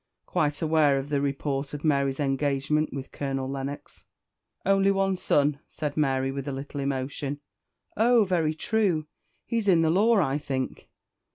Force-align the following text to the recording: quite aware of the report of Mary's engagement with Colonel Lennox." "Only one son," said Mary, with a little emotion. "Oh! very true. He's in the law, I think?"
quite 0.25 0.63
aware 0.63 0.97
of 0.97 1.09
the 1.09 1.21
report 1.21 1.75
of 1.75 1.83
Mary's 1.83 2.19
engagement 2.19 2.91
with 2.91 3.11
Colonel 3.11 3.47
Lennox." 3.47 4.03
"Only 4.65 4.89
one 4.89 5.15
son," 5.15 5.59
said 5.67 5.95
Mary, 5.95 6.31
with 6.31 6.47
a 6.47 6.51
little 6.51 6.79
emotion. 6.79 7.39
"Oh! 7.95 8.23
very 8.23 8.55
true. 8.55 9.05
He's 9.45 9.67
in 9.67 9.83
the 9.83 9.91
law, 9.91 10.15
I 10.17 10.39
think?" 10.39 10.89